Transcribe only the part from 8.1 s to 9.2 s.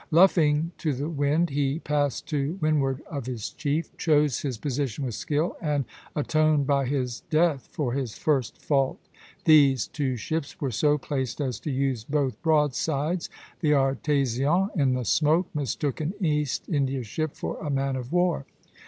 first fault.